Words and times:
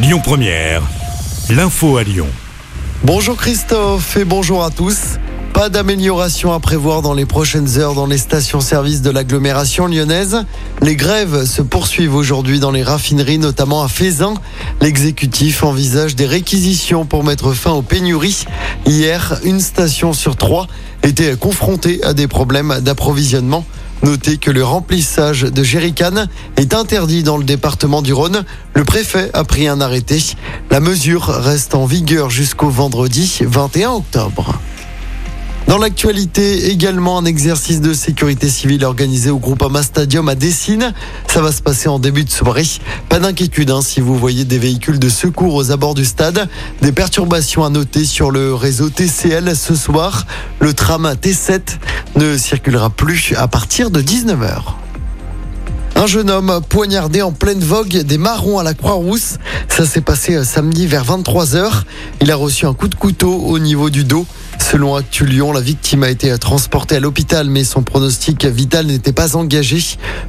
Lyon 0.00 0.20
Première, 0.22 0.82
l'info 1.50 1.96
à 1.96 2.04
Lyon. 2.04 2.28
Bonjour 3.02 3.36
Christophe 3.36 4.16
et 4.16 4.24
bonjour 4.24 4.62
à 4.62 4.70
tous. 4.70 5.18
Pas 5.52 5.70
d'amélioration 5.70 6.52
à 6.52 6.60
prévoir 6.60 7.02
dans 7.02 7.14
les 7.14 7.26
prochaines 7.26 7.80
heures 7.80 7.94
dans 7.94 8.06
les 8.06 8.16
stations-service 8.16 9.02
de 9.02 9.10
l'agglomération 9.10 9.88
lyonnaise. 9.88 10.44
Les 10.82 10.94
grèves 10.94 11.46
se 11.46 11.62
poursuivent 11.62 12.14
aujourd'hui 12.14 12.60
dans 12.60 12.70
les 12.70 12.84
raffineries, 12.84 13.38
notamment 13.38 13.82
à 13.82 13.88
Fézin. 13.88 14.34
L'exécutif 14.80 15.64
envisage 15.64 16.14
des 16.14 16.26
réquisitions 16.26 17.04
pour 17.04 17.24
mettre 17.24 17.52
fin 17.52 17.72
aux 17.72 17.82
pénuries. 17.82 18.44
Hier, 18.86 19.40
une 19.42 19.58
station 19.58 20.12
sur 20.12 20.36
trois 20.36 20.68
était 21.02 21.34
confrontée 21.36 22.04
à 22.04 22.14
des 22.14 22.28
problèmes 22.28 22.78
d'approvisionnement. 22.82 23.64
Notez 24.02 24.36
que 24.36 24.50
le 24.50 24.64
remplissage 24.64 25.42
de 25.42 25.62
jerrycan 25.62 26.26
est 26.56 26.74
interdit 26.74 27.22
dans 27.22 27.36
le 27.36 27.44
département 27.44 28.00
du 28.00 28.12
Rhône. 28.12 28.44
Le 28.74 28.84
préfet 28.84 29.30
a 29.34 29.44
pris 29.44 29.66
un 29.66 29.80
arrêté. 29.80 30.22
La 30.70 30.80
mesure 30.80 31.26
reste 31.26 31.74
en 31.74 31.84
vigueur 31.84 32.30
jusqu'au 32.30 32.68
vendredi 32.68 33.38
21 33.40 33.90
octobre. 33.90 34.58
Dans 35.68 35.76
l'actualité, 35.76 36.70
également 36.70 37.18
un 37.18 37.26
exercice 37.26 37.82
de 37.82 37.92
sécurité 37.92 38.48
civile 38.48 38.86
organisé 38.86 39.28
au 39.28 39.38
Groupama 39.38 39.82
Stadium 39.82 40.26
à 40.30 40.34
Dessine. 40.34 40.94
Ça 41.26 41.42
va 41.42 41.52
se 41.52 41.60
passer 41.60 41.90
en 41.90 41.98
début 41.98 42.24
de 42.24 42.30
soirée. 42.30 42.64
Pas 43.10 43.18
d'inquiétude 43.18 43.70
hein, 43.70 43.82
si 43.82 44.00
vous 44.00 44.16
voyez 44.16 44.46
des 44.46 44.58
véhicules 44.58 44.98
de 44.98 45.10
secours 45.10 45.54
aux 45.54 45.70
abords 45.70 45.92
du 45.92 46.06
stade. 46.06 46.48
Des 46.80 46.90
perturbations 46.90 47.66
à 47.66 47.68
noter 47.68 48.06
sur 48.06 48.30
le 48.30 48.54
réseau 48.54 48.88
TCL 48.88 49.54
ce 49.54 49.74
soir. 49.74 50.24
Le 50.60 50.72
tram 50.72 51.14
T7 51.20 51.60
ne 52.16 52.36
circulera 52.36 52.90
plus 52.90 53.34
à 53.36 53.48
partir 53.48 53.90
de 53.90 54.00
19h. 54.00 54.74
Un 55.98 56.06
jeune 56.06 56.30
homme 56.30 56.60
poignardé 56.68 57.22
en 57.22 57.32
pleine 57.32 57.58
vogue 57.58 57.88
des 57.88 58.18
marrons 58.18 58.60
à 58.60 58.62
la 58.62 58.72
Croix-Rousse. 58.72 59.38
Ça 59.66 59.84
s'est 59.84 60.00
passé 60.00 60.36
euh, 60.36 60.44
samedi 60.44 60.86
vers 60.86 61.04
23h. 61.04 61.68
Il 62.20 62.30
a 62.30 62.36
reçu 62.36 62.66
un 62.66 62.72
coup 62.72 62.86
de 62.86 62.94
couteau 62.94 63.34
au 63.34 63.58
niveau 63.58 63.90
du 63.90 64.04
dos. 64.04 64.24
Selon 64.60 64.94
Actu 64.94 65.26
Lyon, 65.26 65.52
la 65.52 65.60
victime 65.60 66.04
a 66.04 66.08
été 66.08 66.38
transportée 66.38 66.96
à 66.96 67.00
l'hôpital, 67.00 67.50
mais 67.50 67.64
son 67.64 67.82
pronostic 67.82 68.44
vital 68.46 68.86
n'était 68.86 69.12
pas 69.12 69.34
engagé. 69.34 69.82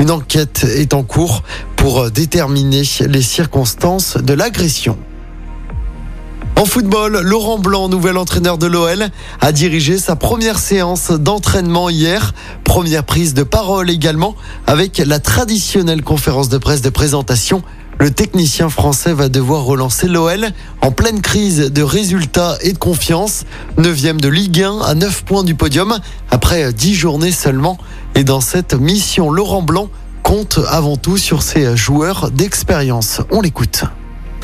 Une 0.00 0.10
enquête 0.10 0.64
est 0.64 0.94
en 0.94 1.04
cours 1.04 1.44
pour 1.76 2.00
euh, 2.00 2.10
déterminer 2.10 2.82
les 3.06 3.22
circonstances 3.22 4.16
de 4.16 4.34
l'agression. 4.34 4.98
En 6.62 6.64
football, 6.64 7.22
Laurent 7.22 7.58
Blanc, 7.58 7.88
nouvel 7.88 8.16
entraîneur 8.16 8.56
de 8.56 8.68
l'OL, 8.68 9.08
a 9.40 9.50
dirigé 9.50 9.98
sa 9.98 10.14
première 10.14 10.60
séance 10.60 11.10
d'entraînement 11.10 11.88
hier. 11.88 12.34
Première 12.62 13.02
prise 13.02 13.34
de 13.34 13.42
parole 13.42 13.90
également 13.90 14.36
avec 14.68 14.98
la 15.04 15.18
traditionnelle 15.18 16.04
conférence 16.04 16.48
de 16.48 16.58
presse 16.58 16.80
de 16.80 16.88
présentation. 16.88 17.64
Le 17.98 18.12
technicien 18.12 18.68
français 18.68 19.12
va 19.12 19.28
devoir 19.28 19.64
relancer 19.64 20.06
l'OL 20.06 20.52
en 20.82 20.92
pleine 20.92 21.20
crise 21.20 21.72
de 21.72 21.82
résultats 21.82 22.56
et 22.62 22.72
de 22.72 22.78
confiance. 22.78 23.42
Neuvième 23.76 24.20
de 24.20 24.28
Ligue 24.28 24.62
1 24.62 24.82
à 24.82 24.94
9 24.94 25.24
points 25.24 25.42
du 25.42 25.56
podium 25.56 25.98
après 26.30 26.72
10 26.72 26.94
journées 26.94 27.32
seulement. 27.32 27.76
Et 28.14 28.22
dans 28.22 28.40
cette 28.40 28.74
mission, 28.74 29.32
Laurent 29.32 29.62
Blanc 29.62 29.88
compte 30.22 30.60
avant 30.68 30.96
tout 30.96 31.16
sur 31.16 31.42
ses 31.42 31.76
joueurs 31.76 32.30
d'expérience. 32.30 33.20
On 33.32 33.40
l'écoute. 33.40 33.82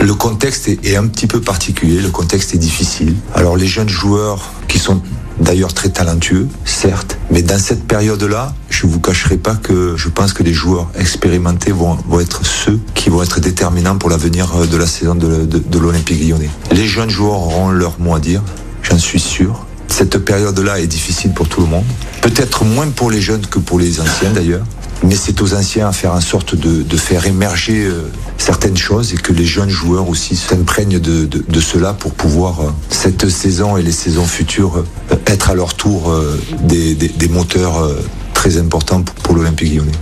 Le 0.00 0.14
contexte 0.14 0.68
est, 0.68 0.96
un 0.96 1.08
petit 1.08 1.26
peu 1.26 1.40
particulier, 1.40 2.00
le 2.00 2.10
contexte 2.10 2.54
est 2.54 2.58
difficile. 2.58 3.16
Alors 3.34 3.56
les 3.56 3.66
jeunes 3.66 3.88
joueurs 3.88 4.52
qui 4.68 4.78
sont 4.78 5.02
d'ailleurs 5.40 5.74
très 5.74 5.88
talentueux, 5.88 6.48
certes, 6.64 7.18
mais 7.32 7.42
dans 7.42 7.58
cette 7.58 7.84
période-là, 7.84 8.54
je 8.70 8.86
vous 8.86 9.00
cacherai 9.00 9.36
pas 9.38 9.56
que 9.56 9.94
je 9.96 10.08
pense 10.08 10.32
que 10.32 10.44
les 10.44 10.52
joueurs 10.52 10.88
expérimentés 10.96 11.72
vont, 11.72 11.98
être 12.20 12.46
ceux 12.46 12.78
qui 12.94 13.10
vont 13.10 13.24
être 13.24 13.40
déterminants 13.40 13.98
pour 13.98 14.08
l'avenir 14.08 14.48
de 14.70 14.76
la 14.76 14.86
saison 14.86 15.16
de, 15.16 15.44
de, 15.44 15.58
de 15.58 15.78
l'Olympique 15.78 16.22
lyonnais. 16.22 16.50
Les 16.70 16.86
jeunes 16.86 17.10
joueurs 17.10 17.40
auront 17.40 17.70
leur 17.70 17.98
mot 17.98 18.14
à 18.14 18.20
dire, 18.20 18.42
j'en 18.82 18.98
suis 18.98 19.20
sûr. 19.20 19.66
Cette 19.88 20.18
période-là 20.18 20.78
est 20.78 20.86
difficile 20.86 21.32
pour 21.32 21.48
tout 21.48 21.60
le 21.60 21.66
monde. 21.66 21.84
Peut-être 22.22 22.64
moins 22.64 22.88
pour 22.88 23.10
les 23.10 23.20
jeunes 23.20 23.44
que 23.46 23.58
pour 23.58 23.80
les 23.80 24.00
anciens 24.00 24.30
d'ailleurs 24.32 24.64
mais 25.04 25.14
c'est 25.14 25.40
aux 25.40 25.54
anciens 25.54 25.88
à 25.88 25.92
faire 25.92 26.14
en 26.14 26.20
sorte 26.20 26.54
de, 26.54 26.96
faire 26.96 27.26
émerger 27.26 27.84
euh, 27.84 28.10
certaines 28.36 28.76
choses 28.76 29.14
et 29.14 29.16
que 29.16 29.32
les 29.32 29.44
jeunes 29.44 29.70
joueurs 29.70 30.08
aussi 30.08 30.36
s'imprègnent 30.36 30.98
de, 30.98 31.60
cela 31.60 31.92
pour 31.92 32.12
pouvoir, 32.12 32.60
euh, 32.60 32.70
cette 32.88 33.28
saison 33.28 33.76
et 33.76 33.82
les 33.82 33.92
saisons 33.92 34.26
futures, 34.26 34.78
euh, 35.10 35.16
être 35.26 35.50
à 35.50 35.54
leur 35.54 35.74
tour 35.74 36.14
des 36.62 37.28
moteurs 37.28 37.88
très 38.34 38.58
importants 38.58 39.02
pour, 39.02 39.14
pour 39.16 39.34
l'Olympique 39.34 39.74
lyonnais. 39.74 39.92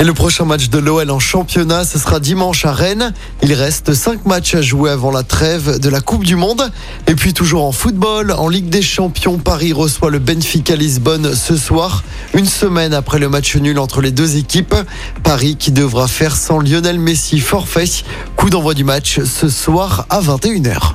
Et 0.00 0.02
le 0.02 0.14
prochain 0.14 0.46
match 0.46 0.70
de 0.70 0.78
l'OL 0.78 1.10
en 1.10 1.18
championnat, 1.18 1.84
ce 1.84 1.98
sera 1.98 2.20
dimanche 2.20 2.64
à 2.64 2.72
Rennes. 2.72 3.12
Il 3.42 3.52
reste 3.52 3.92
5 3.92 4.24
matchs 4.24 4.54
à 4.54 4.62
jouer 4.62 4.88
avant 4.88 5.10
la 5.10 5.24
trêve 5.24 5.78
de 5.78 5.90
la 5.90 6.00
Coupe 6.00 6.24
du 6.24 6.36
Monde. 6.36 6.72
Et 7.06 7.14
puis 7.14 7.34
toujours 7.34 7.66
en 7.66 7.72
football, 7.72 8.32
en 8.32 8.48
Ligue 8.48 8.70
des 8.70 8.80
Champions, 8.80 9.36
Paris 9.36 9.74
reçoit 9.74 10.08
le 10.08 10.18
Benfica 10.18 10.74
Lisbonne 10.74 11.34
ce 11.34 11.54
soir, 11.54 12.02
une 12.32 12.46
semaine 12.46 12.94
après 12.94 13.18
le 13.18 13.28
match 13.28 13.54
nul 13.56 13.78
entre 13.78 14.00
les 14.00 14.10
deux 14.10 14.38
équipes. 14.38 14.74
Paris 15.22 15.56
qui 15.58 15.70
devra 15.70 16.08
faire 16.08 16.34
sans 16.34 16.60
Lionel 16.60 16.98
Messi 16.98 17.38
forfait. 17.38 17.84
Coup 18.36 18.48
d'envoi 18.48 18.72
du 18.72 18.84
match 18.84 19.20
ce 19.22 19.50
soir 19.50 20.06
à 20.08 20.22
21h. 20.22 20.94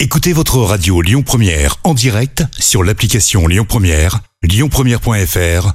Écoutez 0.00 0.32
votre 0.32 0.58
radio 0.58 1.02
Lyon 1.02 1.22
Première 1.22 1.76
en 1.84 1.94
direct 1.94 2.42
sur 2.58 2.82
l'application 2.82 3.46
Lyon 3.46 3.64
Première, 3.68 4.18
lyonpremière.fr 4.42 5.74